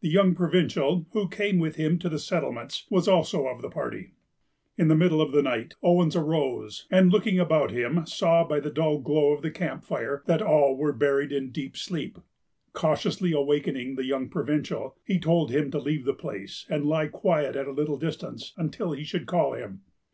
The 0.00 0.08
young 0.08 0.34
provincial, 0.34 1.06
who 1.12 1.28
came 1.28 1.58
with 1.58 1.76
him 1.76 1.98
to 1.98 2.08
the 2.08 2.18
settlements, 2.18 2.86
was 2.88 3.06
also 3.06 3.48
of 3.48 3.60
the 3.60 3.68
party. 3.68 4.12
In 4.78 4.88
the 4.88 4.94
middle 4.94 5.20
of 5.20 5.30
the 5.32 5.42
night, 5.42 5.74
Owens 5.82 6.16
arose, 6.16 6.86
and 6.90 7.12
looking 7.12 7.38
about 7.38 7.70
him 7.70 8.06
saw, 8.06 8.44
by 8.48 8.60
the 8.60 8.70
dull 8.70 8.96
glow 8.98 9.32
of 9.32 9.42
the 9.42 9.50
camp 9.50 9.84
fire, 9.84 10.22
that 10.24 10.40
all 10.40 10.74
were 10.74 10.94
buried 10.94 11.32
in 11.32 11.50
deep 11.50 11.76
sleep. 11.76 12.18
Cautiously 12.72 13.32
awakening 13.32 13.96
the 13.96 14.06
young 14.06 14.30
provincial, 14.30 14.96
he 15.04 15.20
told 15.20 15.50
him 15.50 15.70
to 15.72 15.78
leave 15.78 16.06
the 16.06 16.14
place, 16.14 16.64
and 16.70 16.86
lie 16.86 17.08
quiet 17.08 17.54
at 17.54 17.68
a 17.68 17.72
little 17.72 17.98
distance, 17.98 18.54
until 18.56 18.92
he 18.92 19.04
should 19.04 19.26
call 19.26 19.52
him. 19.52 19.82